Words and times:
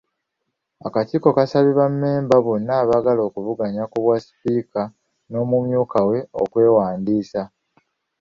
Akakiiko 0.87 1.27
kaasabye 1.35 1.71
bammemba 1.79 2.35
bonna 2.45 2.73
abaagala 2.81 3.21
okuvuganya 3.29 3.83
ku 3.91 3.97
bwa 4.03 4.15
sipiika 4.25 4.81
n’omumyuka 5.29 5.99
we 6.09 6.19
okwewandiisa. 6.41 7.41